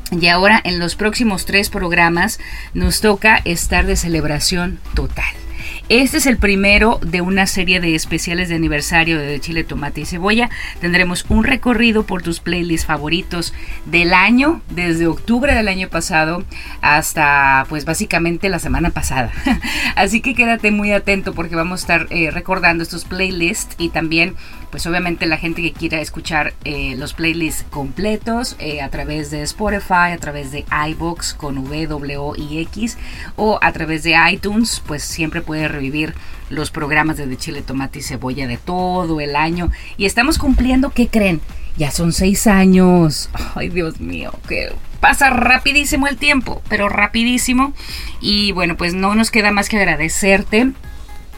[0.10, 2.40] Y ahora en los próximos tres programas
[2.74, 5.45] nos toca estar de celebración total.
[5.88, 10.06] Este es el primero de una serie de especiales de aniversario de Chile, Tomate y
[10.06, 10.50] Cebolla.
[10.82, 13.54] Tendremos un recorrido por tus playlists favoritos
[13.86, 16.44] del año, desde octubre del año pasado
[16.82, 19.32] hasta pues básicamente la semana pasada.
[19.96, 24.34] Así que quédate muy atento porque vamos a estar eh, recordando estos playlists y también
[24.76, 29.42] pues obviamente la gente que quiera escuchar eh, los playlists completos eh, a través de
[29.44, 32.98] Spotify, a través de iBox con W, I, X
[33.38, 36.14] o a través de iTunes, pues siempre puede revivir
[36.50, 39.72] los programas de, de Chile, Tomate y Cebolla de todo el año.
[39.96, 41.40] Y estamos cumpliendo, ¿qué creen?
[41.78, 43.30] Ya son seis años.
[43.56, 47.72] Ay, Dios mío, que pasa rapidísimo el tiempo, pero rapidísimo.
[48.20, 50.74] Y bueno, pues no nos queda más que agradecerte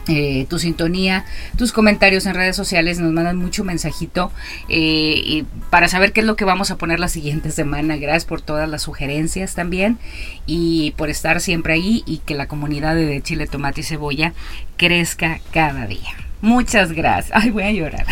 [0.08, 1.24] eh, tu sintonía,
[1.56, 4.32] tus comentarios en redes sociales, nos mandan mucho mensajito
[4.68, 7.96] eh, y para saber qué es lo que vamos a poner la siguiente semana.
[7.96, 9.98] Gracias por todas las sugerencias también
[10.46, 14.32] y por estar siempre ahí y que la comunidad de Chile, Tomate y Cebolla
[14.76, 16.27] crezca cada día.
[16.40, 17.36] Muchas gracias.
[17.36, 18.06] Ay, voy a llorar.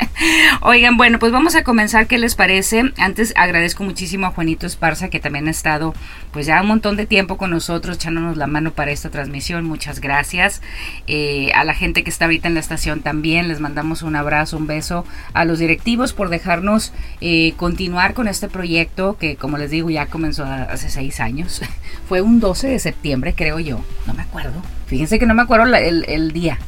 [0.62, 2.08] Oigan, bueno, pues vamos a comenzar.
[2.08, 2.92] ¿Qué les parece?
[2.98, 5.94] Antes agradezco muchísimo a Juanito Esparza, que también ha estado
[6.32, 9.64] pues ya un montón de tiempo con nosotros, echándonos la mano para esta transmisión.
[9.64, 10.60] Muchas gracias.
[11.06, 14.56] Eh, a la gente que está ahorita en la estación también, les mandamos un abrazo,
[14.56, 15.04] un beso.
[15.32, 20.06] A los directivos por dejarnos eh, continuar con este proyecto que, como les digo, ya
[20.06, 21.62] comenzó hace seis años.
[22.08, 23.84] Fue un 12 de septiembre, creo yo.
[24.08, 24.62] No me acuerdo.
[24.88, 26.58] Fíjense que no me acuerdo el, el día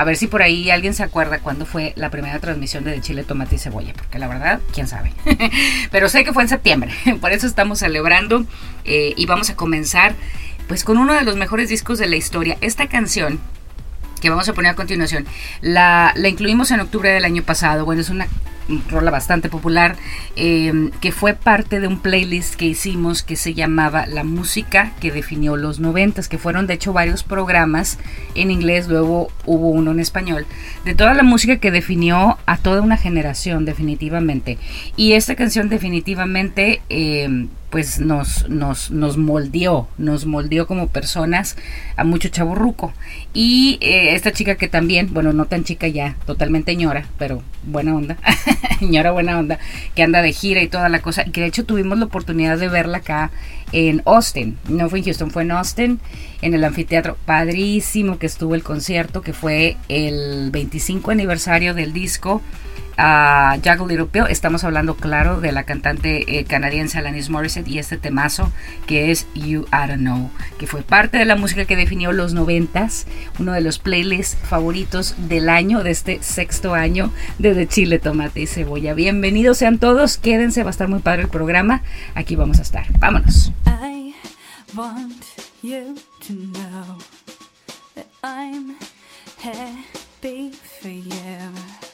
[0.00, 3.22] a ver si por ahí alguien se acuerda cuándo fue la primera transmisión de, Chile,
[3.22, 5.12] Tomate y Cebolla, porque la verdad, quién sabe.
[5.90, 6.90] Pero sé que fue en septiembre,
[7.20, 8.46] por eso estamos celebrando
[8.86, 10.14] eh, y vamos a comenzar
[10.68, 12.56] pues con uno de los mejores discos de la historia.
[12.62, 13.40] Esta canción
[14.20, 15.26] que vamos a poner a continuación,
[15.60, 17.84] la, la incluimos en octubre del año pasado.
[17.84, 18.26] Bueno, es una
[18.88, 19.96] rola bastante popular,
[20.36, 25.10] em, que fue parte de un playlist que hicimos que se llamaba La música que
[25.10, 27.98] definió los noventas, que fueron de hecho varios programas
[28.34, 30.46] en inglés, luego hubo uno en español,
[30.84, 34.58] de toda la música que definió a toda una generación definitivamente.
[34.96, 36.82] Y esta canción definitivamente...
[36.88, 41.56] Eh, pues nos, nos, nos moldeó, nos moldeó como personas
[41.96, 42.92] a mucho chaburruco.
[43.32, 47.94] Y eh, esta chica que también, bueno, no tan chica ya, totalmente ñora, pero buena
[47.94, 48.16] onda,
[48.80, 49.58] ñora buena onda,
[49.94, 52.58] que anda de gira y toda la cosa, y que de hecho tuvimos la oportunidad
[52.58, 53.30] de verla acá
[53.72, 56.00] en Austin, no fue en Houston, fue en Austin,
[56.42, 62.42] en el anfiteatro, padrísimo que estuvo el concierto, que fue el 25 aniversario del disco
[63.02, 64.26] a Jack Little Pill.
[64.28, 68.52] Estamos hablando, claro, de la cantante eh, canadiense Alanis Morissette y este temazo
[68.86, 72.34] que es You I Don't Know, que fue parte de la música que definió los
[72.34, 73.06] noventas,
[73.38, 78.42] uno de los playlists favoritos del año, de este sexto año de The Chile, Tomate
[78.42, 78.92] y Cebolla.
[78.92, 81.82] Bienvenidos sean todos, quédense, va a estar muy padre el programa.
[82.14, 82.86] Aquí vamos a estar.
[82.98, 83.50] Vámonos.
[83.66, 84.14] I
[84.76, 85.24] want
[85.62, 85.96] you
[86.26, 86.98] to know
[87.94, 88.76] that I'm
[89.42, 91.89] happy for you.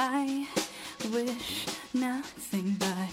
[0.00, 0.46] I
[1.12, 3.10] wish nothing but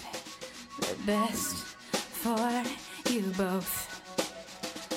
[0.78, 1.56] the best
[1.92, 2.62] for
[3.10, 3.90] you both.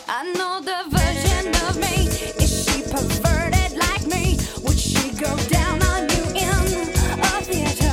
[0.08, 2.08] I know the version of me.
[2.44, 4.38] Is she perverted like me?
[4.64, 6.90] Would she go down on you in
[7.22, 7.89] a theater?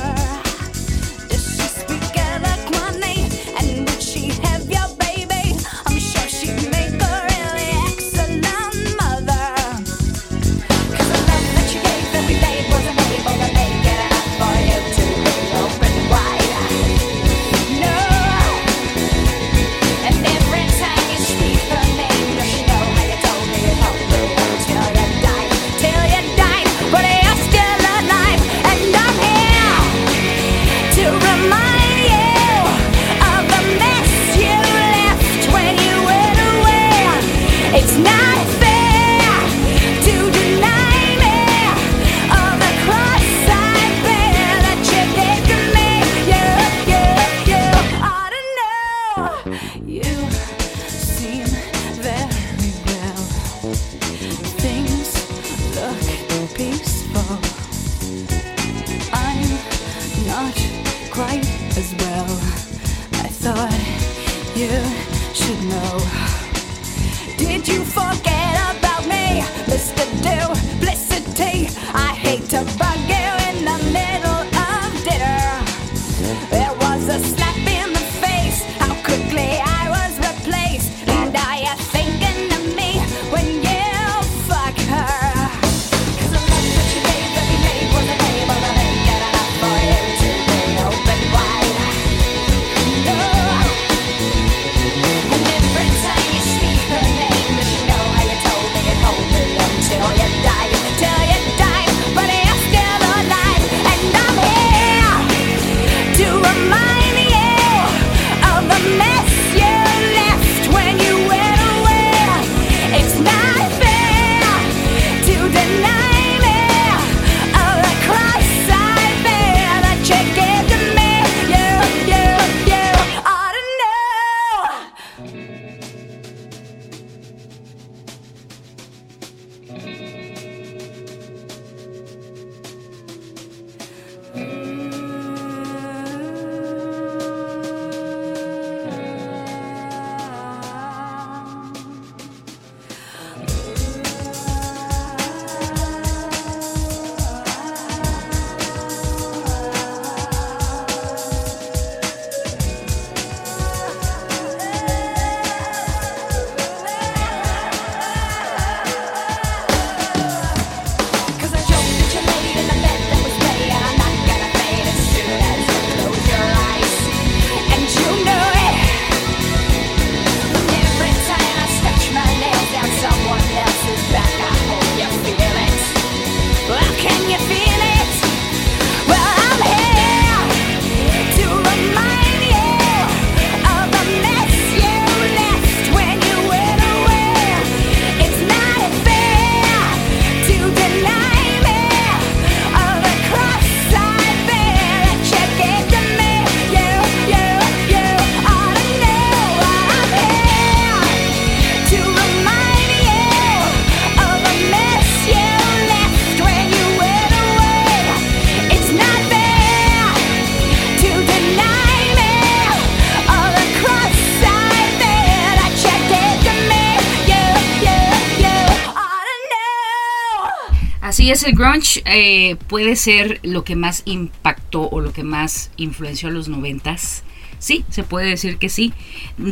[221.31, 226.29] Es, el grunge eh, puede ser lo que más impactó o lo que más influenció
[226.29, 227.23] a los noventas.
[227.59, 228.93] Sí, se puede decir que sí.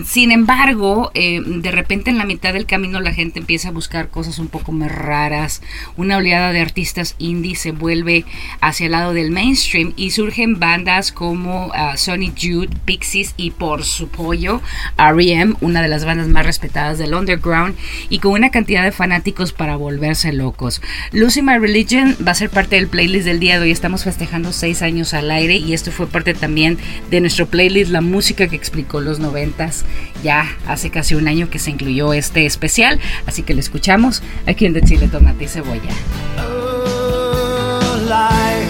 [0.03, 4.09] Sin embargo, eh, de repente en la mitad del camino la gente empieza a buscar
[4.09, 5.61] cosas un poco más raras.
[5.95, 8.25] Una oleada de artistas indie se vuelve
[8.61, 13.83] hacia el lado del mainstream y surgen bandas como uh, Sonny Jude, Pixies y por
[13.83, 14.59] su pollo
[14.97, 17.75] R.E.M., una de las bandas más respetadas del underground
[18.09, 20.81] y con una cantidad de fanáticos para volverse locos.
[21.11, 23.71] Lucy My Religion va a ser parte del playlist del día de hoy.
[23.71, 26.79] Estamos festejando seis años al aire y esto fue parte también
[27.11, 29.74] de nuestro playlist La música que explicó los noventas.
[30.23, 34.65] Ya hace casi un año que se incluyó este especial, así que lo escuchamos aquí
[34.65, 35.91] en De Chile Tomate y Cebolla.
[36.39, 38.67] Oh, life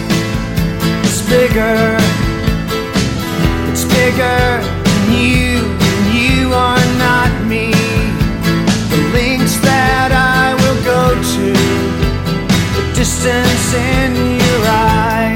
[1.04, 1.96] is bigger,
[3.70, 7.70] it's bigger than you, and you are not me.
[8.90, 11.52] The links that I will go to,
[12.74, 15.35] the distance in your eyes.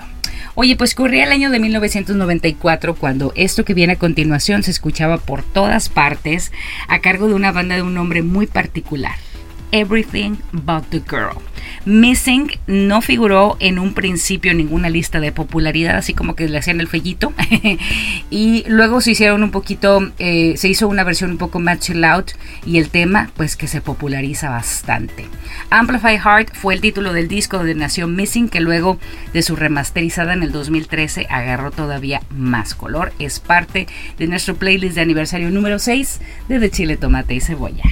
[0.58, 5.18] Oye, pues corría el año de 1994 cuando esto que viene a continuación se escuchaba
[5.18, 6.54] por todas partes
[6.88, 9.25] a cargo de una banda de un nombre muy particular.
[9.76, 11.42] Everything But the Girl.
[11.84, 16.58] Missing no figuró en un principio en ninguna lista de popularidad, así como que le
[16.58, 17.34] hacían el fellito.
[18.30, 22.04] y luego se hicieron un poquito, eh, se hizo una versión un poco más chill
[22.06, 22.32] out
[22.66, 25.26] y el tema pues que se populariza bastante.
[25.70, 28.98] Amplify Heart fue el título del disco donde nació Missing, que luego
[29.34, 33.12] de su remasterizada en el 2013 agarró todavía más color.
[33.20, 37.84] Es parte de nuestro playlist de aniversario número 6 de De Chile, Tomate y Cebolla.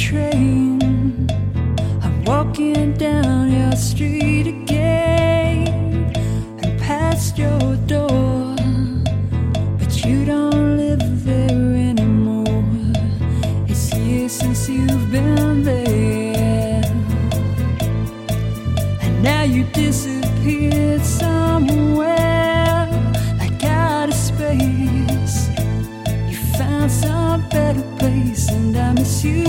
[0.00, 1.28] Train.
[2.02, 5.68] I'm walking down your street again
[6.62, 8.56] and past your door.
[9.78, 12.64] But you don't live there anymore.
[13.68, 16.82] It's years since you've been there.
[19.02, 22.29] And now you disappeared somewhere
[27.50, 29.44] better place, and I miss you.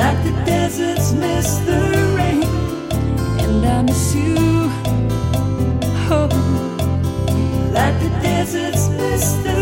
[0.00, 1.80] Like the deserts miss the
[2.16, 2.44] rain,
[3.44, 4.36] and I miss you.
[6.10, 6.28] Oh,
[7.72, 9.53] like the deserts miss the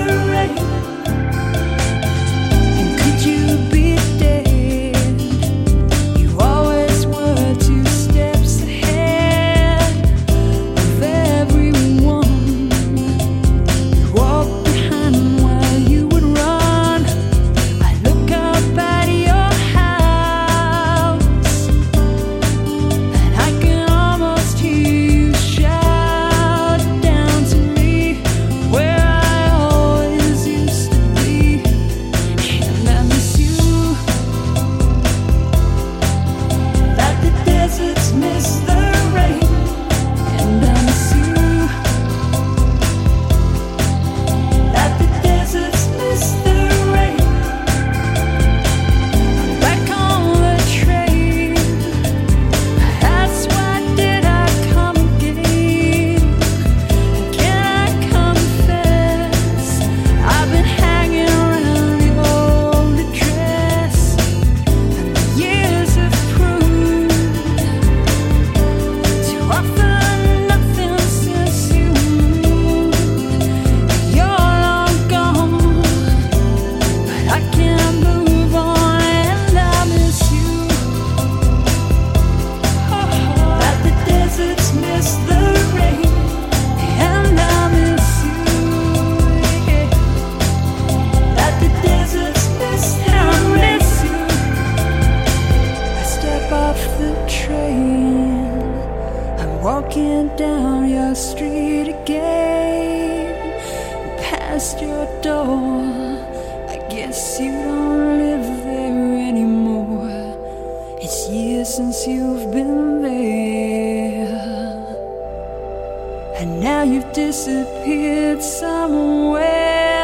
[117.13, 120.03] disappeared somewhere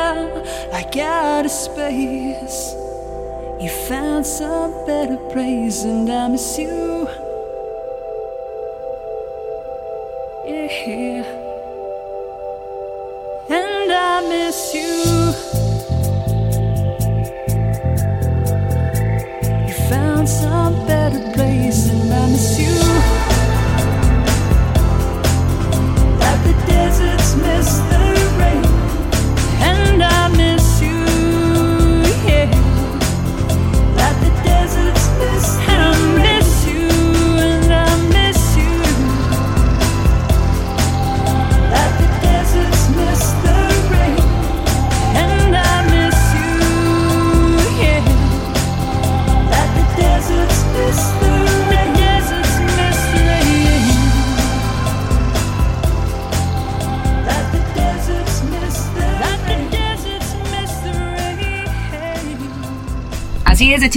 [0.73, 2.75] like out of space.
[3.61, 6.98] You found some better place, and I miss you.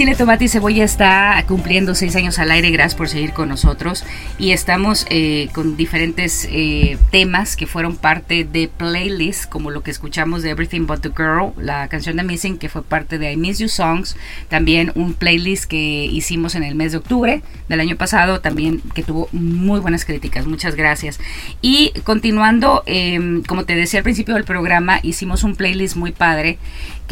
[0.02, 2.72] Chile, Tomate y Cebolla está cumpliendo seis años al aire.
[2.72, 4.04] Gracias por seguir con nosotros.
[4.36, 9.92] Y estamos eh, con diferentes eh, temas que fueron parte de playlists, como lo que
[9.92, 13.36] escuchamos de Everything But the Girl, la canción de Missing, que fue parte de I
[13.36, 14.16] Miss You Songs.
[14.48, 19.04] También un playlist que hicimos en el mes de octubre del año pasado, también que
[19.04, 20.48] tuvo muy buenas críticas.
[20.48, 21.20] Muchas gracias.
[21.60, 26.58] Y continuando, eh, como te decía al principio del programa, hicimos un playlist muy padre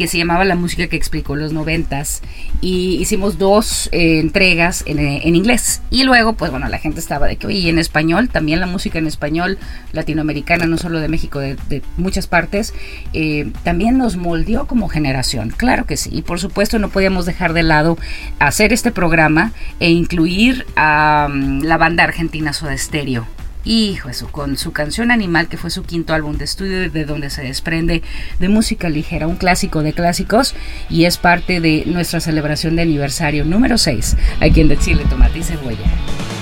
[0.01, 2.23] que se llamaba La música que explicó los noventas
[2.59, 5.83] y hicimos dos eh, entregas en, eh, en inglés.
[5.91, 8.97] Y luego pues bueno la gente estaba de que oye en español también la música
[8.97, 9.59] en español
[9.91, 12.73] latinoamericana no solo de México de, muchas partes
[13.13, 16.09] eh, también nos moldeó como generación claro que sí.
[16.11, 17.95] Y por supuesto no podíamos dejar de lado
[18.39, 23.27] hacer este programa e incluir a mm, la banda argentina Soda Stereo
[23.63, 27.29] Hijo, eso, con su canción Animal, que fue su quinto álbum de estudio, de donde
[27.29, 28.01] se desprende
[28.39, 30.55] de música ligera, un clásico de clásicos,
[30.89, 35.39] y es parte de nuestra celebración de aniversario número 6, aquí en De Chile, Tomate
[35.39, 36.40] y Cebolla.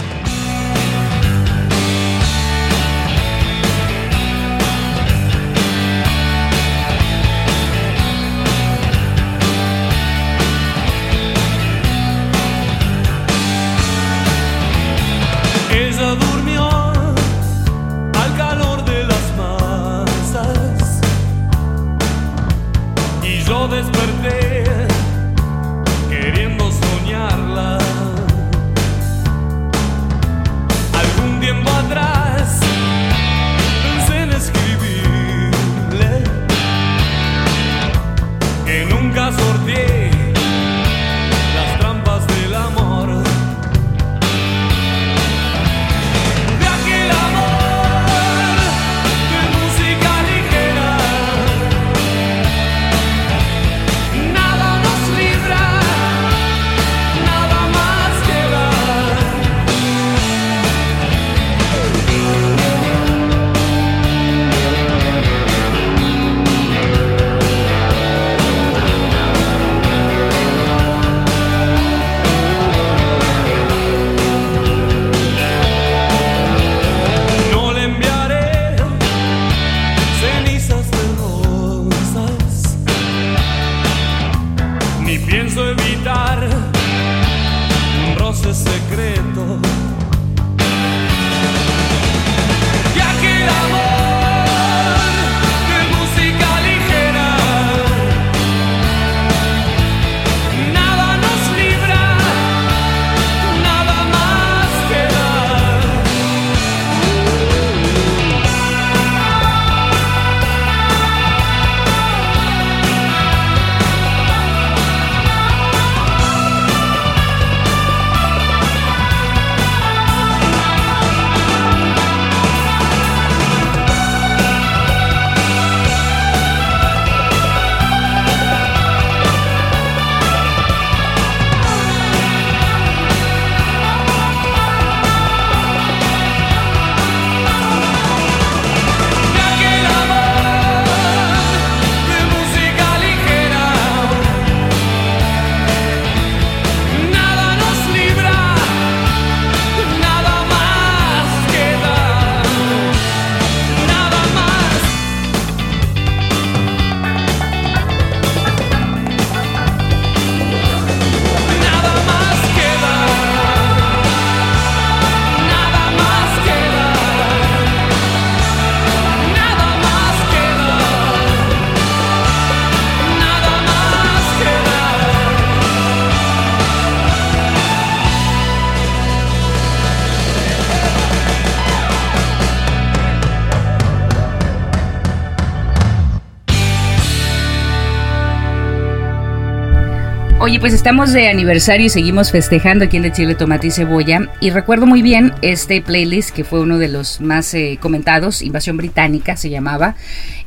[190.59, 194.29] Pues estamos de aniversario y seguimos festejando aquí en De Chile, Tomate y Cebolla.
[194.41, 198.75] Y recuerdo muy bien este playlist que fue uno de los más eh, comentados, Invasión
[198.75, 199.95] Británica se llamaba.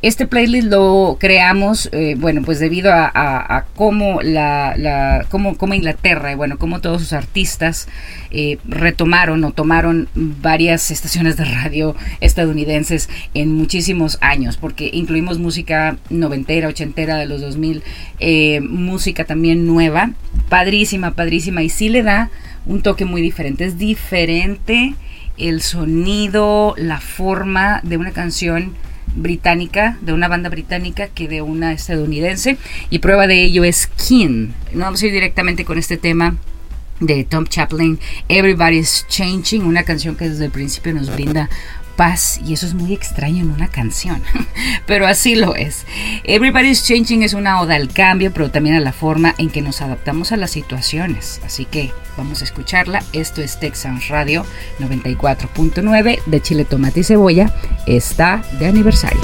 [0.03, 6.31] Este playlist lo creamos, eh, bueno, pues debido a, cómo, la, la- cómo, cómo Inglaterra
[6.31, 7.87] y bueno, cómo todos sus artistas
[8.29, 15.97] eh, retomaron o tomaron varias estaciones de radio estadounidenses en muchísimos años, porque incluimos música
[16.11, 17.81] noventera, ochentera de los 2000,
[18.19, 20.02] eh, música también nueva,
[20.49, 22.29] padrísima, padrísima, y sí le da
[22.65, 24.95] un toque muy diferente, es diferente
[25.37, 28.73] el sonido, la forma de una canción
[29.15, 32.57] británica, de una banda británica que de una estadounidense,
[32.89, 34.53] y prueba de ello es Kin.
[34.73, 36.35] No vamos a ir directamente con este tema
[36.99, 41.49] de Tom Chaplin, Everybody's Changing, una canción que desde el principio nos brinda
[41.95, 44.21] paz y eso es muy extraño en una canción,
[44.85, 45.85] pero así lo es.
[46.23, 49.81] Everybody's Changing es una oda al cambio, pero también a la forma en que nos
[49.81, 53.03] adaptamos a las situaciones, así que vamos a escucharla.
[53.13, 54.45] Esto es Texans Radio
[54.79, 57.53] 94.9 de Chile, Tomate y Cebolla,
[57.85, 59.21] está de aniversario.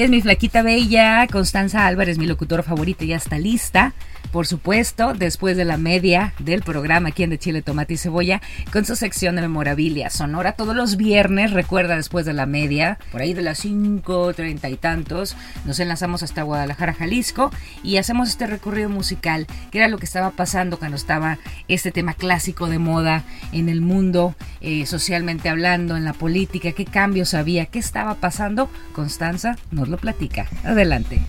[0.00, 3.92] Es, mi flaquita bella, Constanza Álvarez, mi locutora favorita, ya está lista.
[4.32, 8.40] Por supuesto, después de la media del programa aquí en De Chile, Tomate y Cebolla,
[8.72, 13.22] con su sección de memorabilia sonora todos los viernes, recuerda después de la media, por
[13.22, 17.50] ahí de las 5, treinta y tantos, nos enlazamos hasta Guadalajara, Jalisco,
[17.82, 22.14] y hacemos este recorrido musical, que era lo que estaba pasando cuando estaba este tema
[22.14, 27.66] clásico de moda en el mundo, eh, socialmente hablando, en la política, qué cambios había,
[27.66, 28.70] qué estaba pasando.
[28.92, 30.46] Constanza nos lo platica.
[30.64, 31.20] Adelante.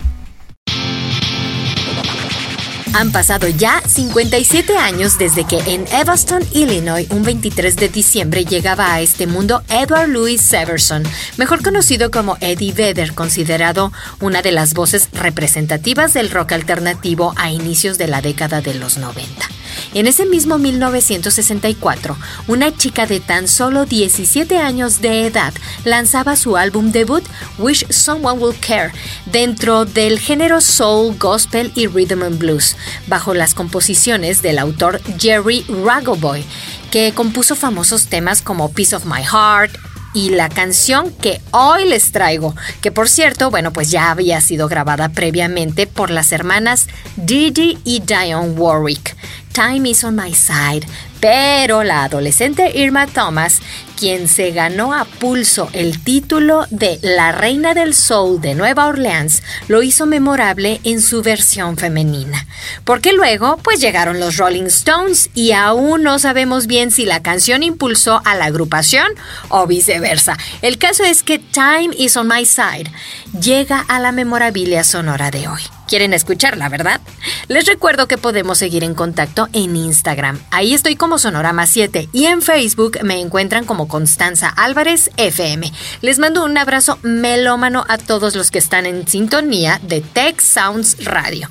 [2.94, 8.94] Han pasado ya 57 años desde que en Evanston, Illinois, un 23 de diciembre llegaba
[8.94, 11.04] a este mundo Edward Louis Severson,
[11.38, 17.50] mejor conocido como Eddie Vedder, considerado una de las voces representativas del rock alternativo a
[17.50, 19.48] inicios de la década de los 90.
[19.94, 26.58] En ese mismo 1964, una chica de tan solo 17 años de edad lanzaba su
[26.58, 27.24] álbum debut
[27.58, 28.92] Wish Someone Will Care
[29.26, 32.76] dentro del género soul, gospel y rhythm and blues,
[33.08, 36.44] bajo las composiciones del autor Jerry Ragoboy,
[36.92, 39.78] que compuso famosos temas como Piece of My Heart,
[40.14, 44.68] y la canción que hoy les traigo, que por cierto, bueno, pues ya había sido
[44.68, 49.16] grabada previamente por las hermanas Didi y Dionne Warwick.
[49.54, 50.86] Time is on my side.
[51.22, 53.62] Pero la adolescente Irma Thomas,
[53.96, 59.44] quien se ganó a pulso el título de la Reina del Soul de Nueva Orleans,
[59.68, 62.48] lo hizo memorable en su versión femenina.
[62.86, 67.62] Porque luego, pues llegaron los Rolling Stones y aún no sabemos bien si la canción
[67.62, 69.08] impulsó a la agrupación
[69.50, 70.38] o viceversa.
[70.64, 72.92] El caso es que Time is on my side
[73.40, 75.62] llega a la memorabilia sonora de hoy.
[75.92, 77.02] Quieren escucharla, ¿verdad?
[77.50, 80.40] Les recuerdo que podemos seguir en contacto en Instagram.
[80.50, 85.70] Ahí estoy como Sonorama 7 y en Facebook me encuentran como Constanza Álvarez FM.
[86.02, 91.04] Les mando un abrazo melómano a todos los que están en sintonía de Tech Sounds
[91.04, 91.50] Radio.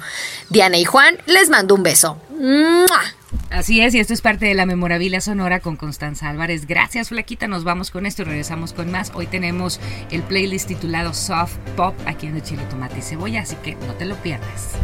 [0.48, 2.16] Diana y Juan, les mando un beso.
[3.51, 6.66] Así es, y esto es parte de la memorabilia sonora con Constanza Álvarez.
[6.66, 7.49] Gracias, Flaquita.
[7.49, 9.12] Nos vamos con esto y regresamos con más.
[9.14, 13.57] Hoy tenemos el playlist titulado Soft Pop aquí en De Chile, Tomate y Cebolla, así
[13.62, 14.77] que no te lo pierdas.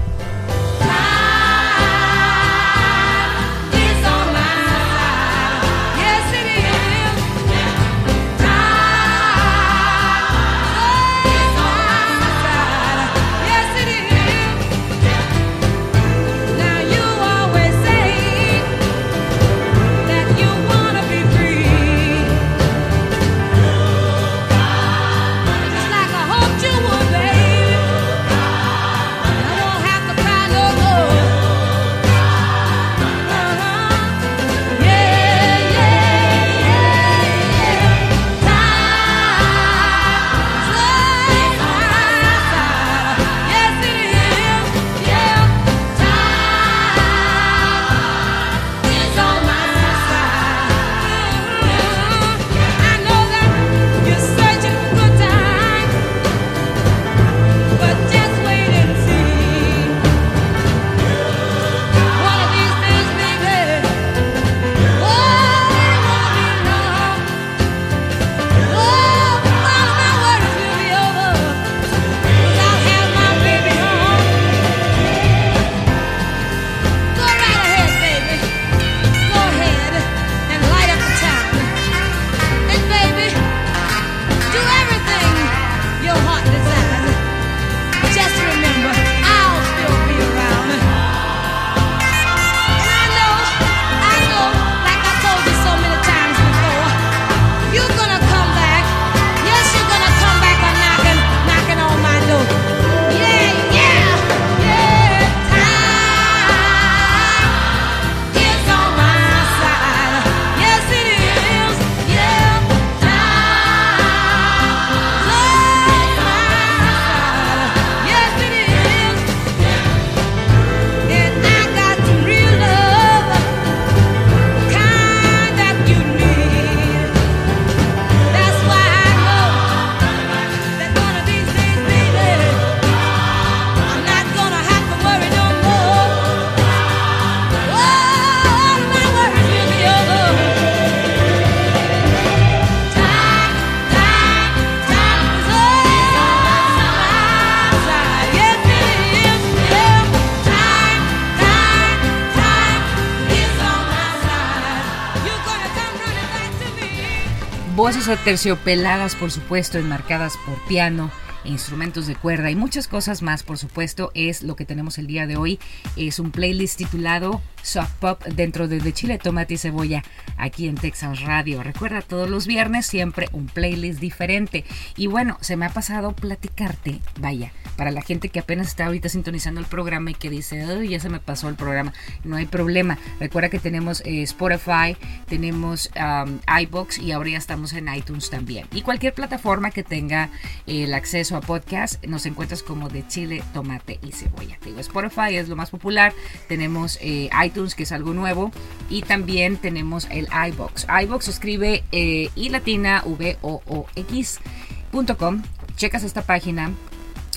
[158.08, 161.10] Aterciopeladas, por supuesto, enmarcadas por piano,
[161.46, 165.26] instrumentos de cuerda y muchas cosas más, por supuesto, es lo que tenemos el día
[165.26, 165.58] de hoy.
[165.96, 170.02] Es un playlist titulado Soft Pop dentro de, de Chile, Tomate y Cebolla
[170.36, 171.62] aquí en Texas Radio.
[171.62, 174.64] Recuerda, todos los viernes siempre un playlist diferente.
[174.96, 179.08] Y bueno, se me ha pasado platicarte, vaya, para la gente que apenas está ahorita
[179.08, 181.92] sintonizando el programa y que dice, "Ay, ya se me pasó el programa.
[182.24, 182.98] No hay problema.
[183.20, 184.96] Recuerda que tenemos eh, Spotify,
[185.28, 188.66] tenemos um, iBox y ahora ya estamos en iTunes también.
[188.72, 190.30] Y cualquier plataforma que tenga
[190.66, 194.58] eh, el acceso podcast, nos encuentras como de chile, tomate y cebolla.
[194.60, 196.12] Te digo, Spotify es lo más popular,
[196.48, 198.50] tenemos eh, iTunes que es algo nuevo
[198.90, 200.86] y también tenemos el iBox.
[201.02, 205.42] iBox escribe eh, latina v o o x.com.
[205.76, 206.70] Checas esta página,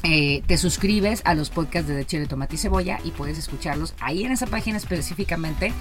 [0.03, 4.23] eh, te suscribes a los podcasts de, Chile, Tomate y Cebolla y puedes escucharlos ahí
[4.23, 5.73] en esa página específicamente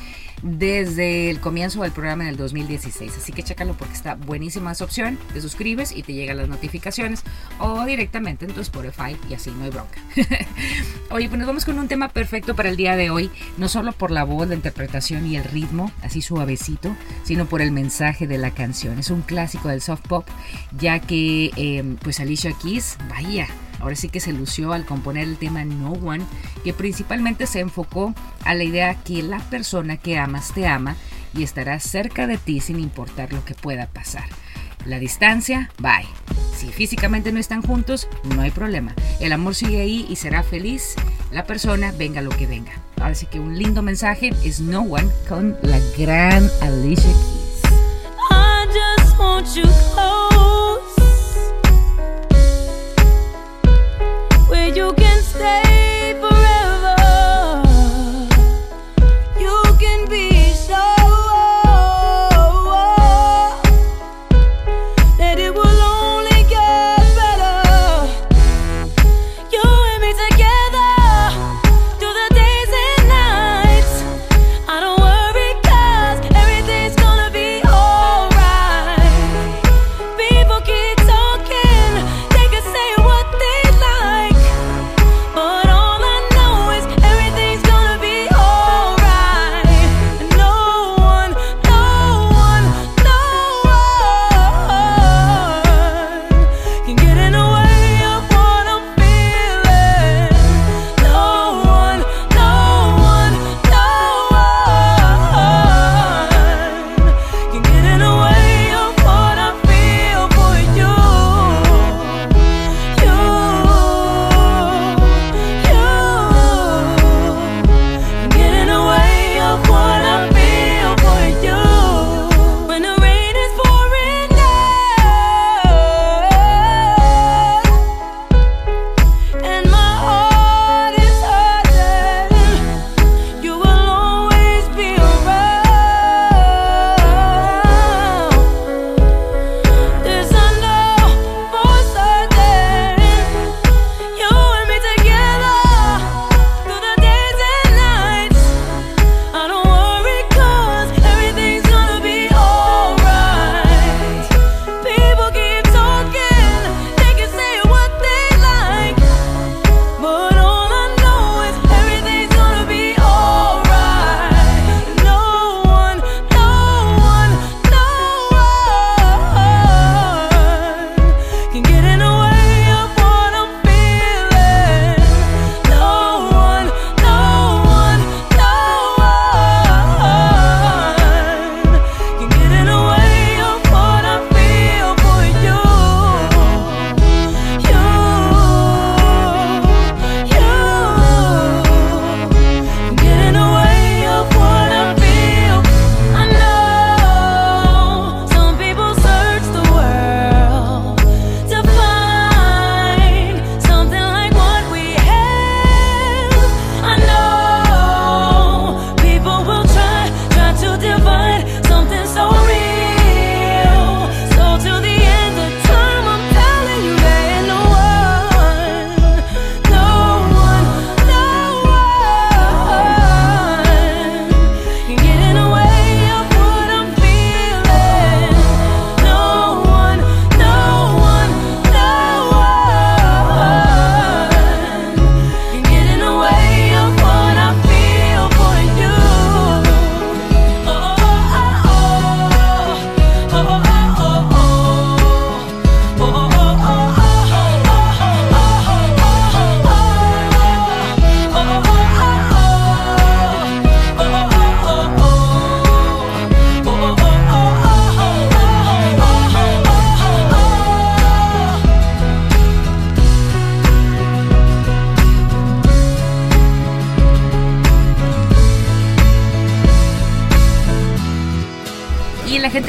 [0.42, 3.16] desde el comienzo del programa en el 2016.
[3.16, 5.18] Así que chécalo porque está buenísima esa opción.
[5.33, 7.22] Te suscribes y te llegan las notificaciones
[7.61, 10.00] o directamente en tu Spotify y así no hay bronca.
[11.11, 13.92] Oye, pues nos vamos con un tema perfecto para el día de hoy, no solo
[13.92, 18.38] por la voz, la interpretación y el ritmo, así suavecito, sino por el mensaje de
[18.38, 18.98] la canción.
[18.98, 20.26] Es un clásico del soft pop,
[20.76, 23.48] ya que eh, pues Alicia Keys, vaya,
[23.81, 26.25] Ahora sí que se lució al componer el tema No One,
[26.64, 28.14] que principalmente se enfocó
[28.45, 30.97] a la idea que la persona que amas te ama
[31.35, 34.25] y estará cerca de ti sin importar lo que pueda pasar.
[34.85, 36.07] La distancia, bye.
[36.57, 38.95] Si físicamente no están juntos, no hay problema.
[39.21, 40.95] El amor sigue ahí y será feliz
[41.31, 42.73] la persona, venga lo que venga.
[43.01, 47.73] Ahora sí que un lindo mensaje es No One con la gran Alicia Keys.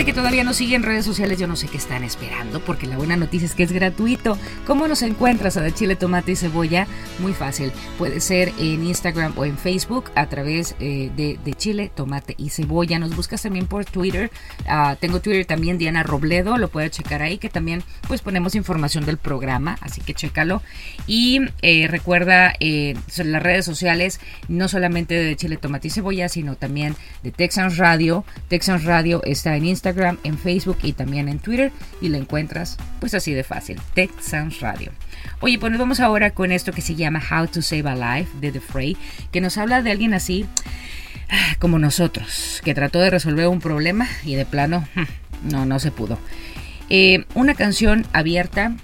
[0.06, 2.98] Que todavía nos sigue en redes sociales, yo no sé qué están esperando, porque la
[2.98, 4.38] buena noticia es que es gratuito.
[4.66, 6.88] ¿Cómo nos encuentras a de chile, tomate y cebolla?
[7.20, 7.72] Muy fácil.
[7.98, 12.50] Puede ser en Instagram o en Facebook a través eh, de, de chile, tomate y
[12.50, 12.98] cebolla.
[12.98, 14.32] Nos buscas también por Twitter.
[14.68, 19.06] Ah, tengo Twitter también, Diana Robledo, lo puedes checar ahí, que también pues ponemos información
[19.06, 20.62] del programa, así que chécalo.
[21.08, 26.56] Y eh, recuerda eh, las redes sociales, no solamente de Chile, Tomate y Cebolla, sino
[26.56, 28.24] también de Texans Radio.
[28.48, 29.89] Texans Radio está en Instagram,
[30.24, 31.72] en Facebook y también en Twitter
[32.02, 34.92] y la encuentras pues así de fácil, Texans Radio.
[35.42, 38.32] Oye, pues nos vamos ahora con esto que se llama How to Save a Life
[38.40, 38.98] de The Fray,
[39.32, 40.46] que nos habla de alguien así
[41.30, 44.88] ah, como nosotros, que trató de resolver un problema y de plano
[45.44, 46.20] no, no se pudo.
[46.90, 48.76] Eh, una canción abierta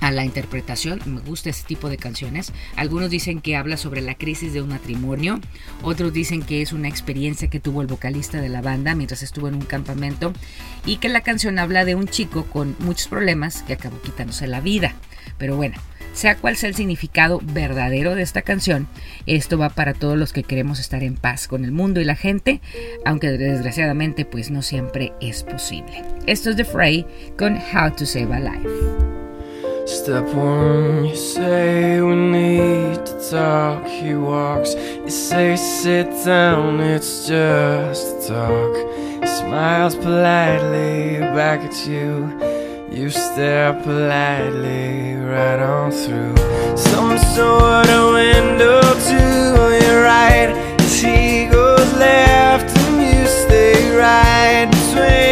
[0.00, 1.00] a la interpretación.
[1.06, 2.52] Me gusta ese tipo de canciones.
[2.76, 5.40] Algunos dicen que habla sobre la crisis de un matrimonio.
[5.82, 9.48] Otros dicen que es una experiencia que tuvo el vocalista de la banda mientras estuvo
[9.48, 10.32] en un campamento.
[10.84, 14.60] Y que la canción habla de un chico con muchos problemas que acabó quitándose la
[14.60, 14.94] vida.
[15.38, 15.76] Pero bueno,
[16.12, 18.88] sea cual sea el significado verdadero de esta canción,
[19.26, 22.16] esto va para todos los que queremos estar en paz con el mundo y la
[22.16, 22.60] gente,
[23.04, 26.04] aunque desgraciadamente pues no siempre es posible.
[26.26, 27.06] Esto es The Fray
[27.38, 28.99] con How to Save a Life.
[29.90, 33.84] Step one, you say we need to talk.
[33.86, 38.74] He walks, you say sit down, it's just a talk.
[39.20, 42.38] He smiles politely back at you.
[42.88, 46.36] You stare politely right on through
[46.76, 50.50] some sort of window to your right.
[50.78, 55.29] As he goes left and you stay right between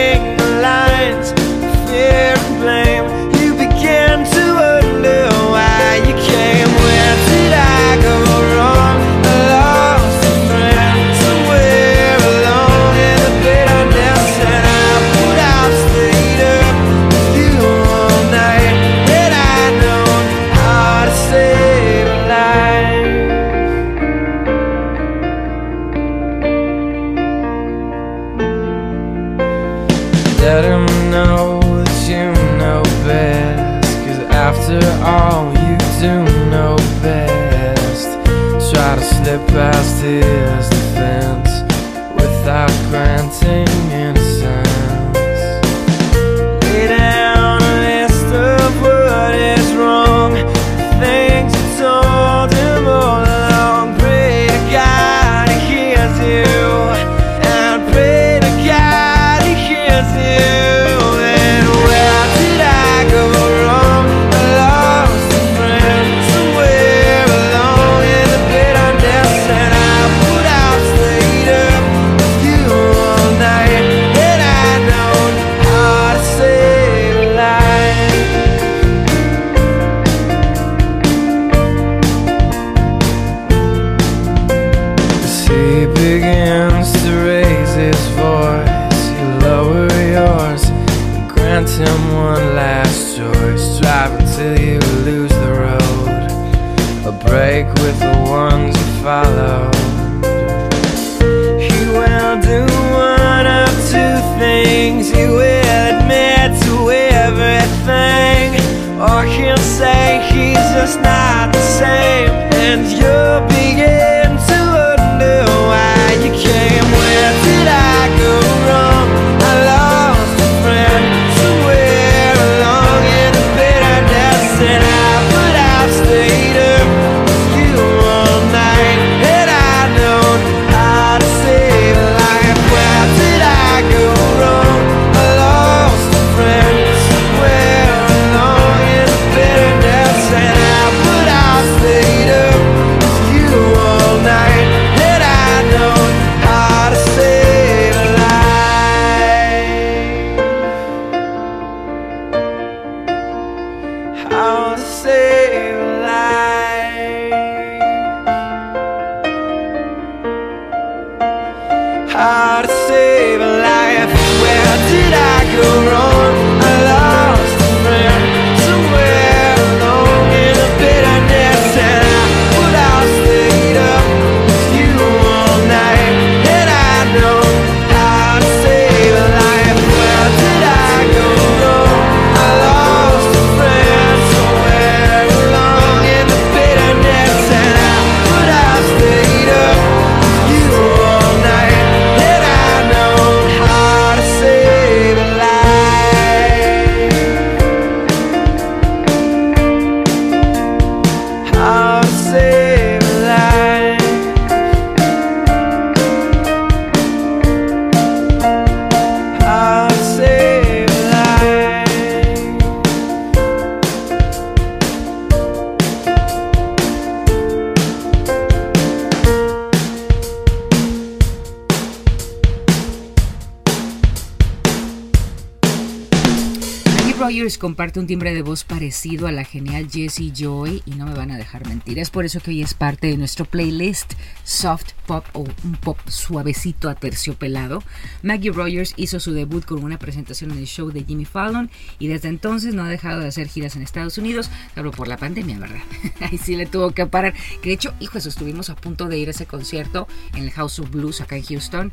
[227.78, 231.30] comparte un timbre de voz parecido a la genial Jessie Joy y no me van
[231.30, 232.00] a dejar mentir.
[232.00, 235.96] Es por eso que hoy es parte de nuestro playlist Soft Pop o un pop
[236.08, 237.84] suavecito aterciopelado.
[238.24, 241.70] Maggie Rogers hizo su debut con una presentación en el show de Jimmy Fallon
[242.00, 245.16] y desde entonces no ha dejado de hacer giras en Estados Unidos, salvo por la
[245.16, 245.78] pandemia, ¿verdad?
[246.20, 247.32] Ahí sí le tuvo que parar.
[247.62, 250.80] Que de hecho, hijos, estuvimos a punto de ir a ese concierto en el House
[250.80, 251.92] of Blues acá en Houston.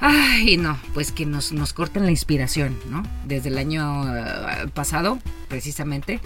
[0.00, 3.02] Ay, no, pues que nos, nos corten la inspiración, ¿no?
[3.26, 5.18] Desde el año eh, pasado,
[5.48, 6.20] precisamente,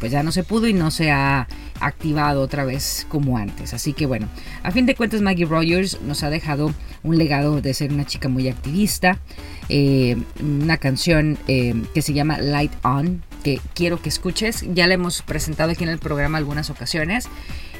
[0.00, 1.46] pues ya no se pudo y no se ha
[1.78, 3.74] activado otra vez como antes.
[3.74, 4.28] Así que bueno,
[4.62, 6.72] a fin de cuentas Maggie Rogers nos ha dejado
[7.02, 9.18] un legado de ser una chica muy activista,
[9.68, 14.94] eh, una canción eh, que se llama Light On, que quiero que escuches, ya la
[14.94, 17.28] hemos presentado aquí en el programa algunas ocasiones.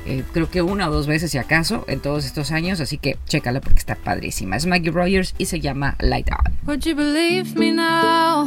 [0.07, 3.19] Eh, creo que una o dos veces si acaso en todos estos años, así que
[3.27, 4.57] chécala porque está padrísima.
[4.57, 6.55] Es Maggie Rogers y se llama Light On.
[6.67, 8.47] Would you believe me now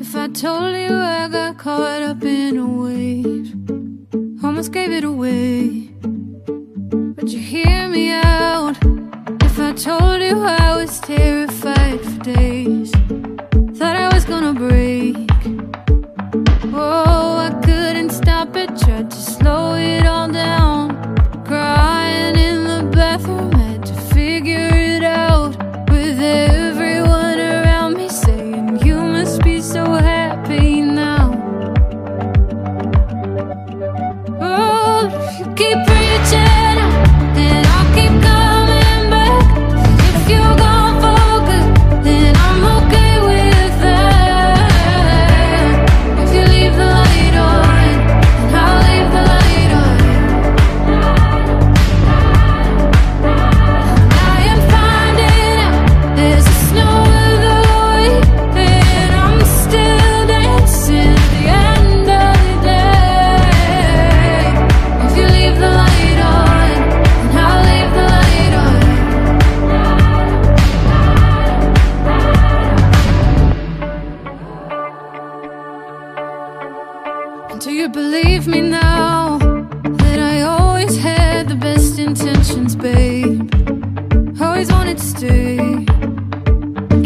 [0.00, 3.52] if I told you I got caught up in a wave?
[4.42, 5.90] Almost gave it away.
[7.16, 8.76] Would you hear me out
[9.42, 12.90] if I told you I was terrified for days?
[13.78, 15.16] Thought I was gonna break.
[16.76, 20.73] Oh, I couldn't stop it, tried to slow it all down.
[84.64, 85.56] Always wanted to stay.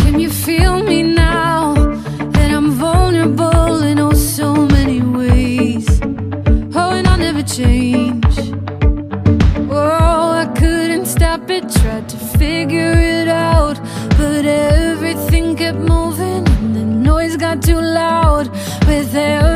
[0.02, 5.88] Can you feel me now that I'm vulnerable in oh so many ways?
[6.76, 8.38] Oh, and I'll never change.
[9.70, 13.80] Oh, I couldn't stop it, tried to figure it out,
[14.16, 18.48] but everything kept moving and the noise got too loud
[18.86, 19.47] with everyone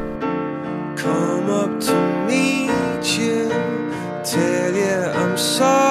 [1.02, 1.96] Come up to
[2.28, 3.50] meet you,
[4.24, 5.91] tell you I'm sorry.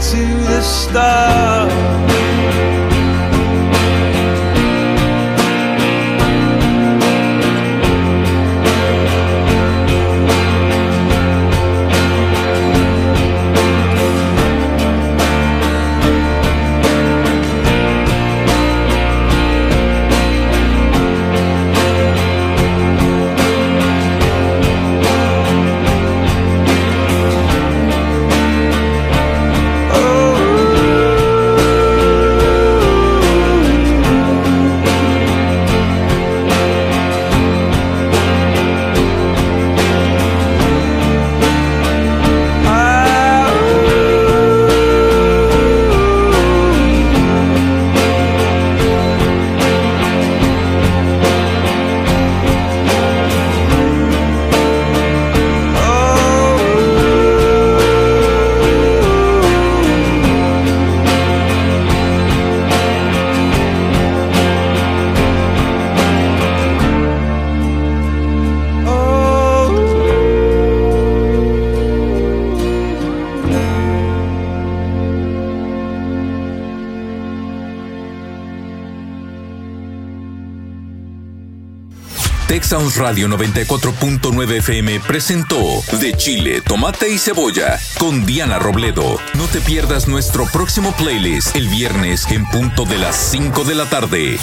[0.00, 2.19] to the stars
[83.10, 85.58] Radio 94.9 FM presentó
[86.00, 89.18] De Chile, Tomate y Cebolla con Diana Robledo.
[89.34, 93.86] No te pierdas nuestro próximo playlist el viernes en punto de las 5 de la
[93.86, 94.38] tarde.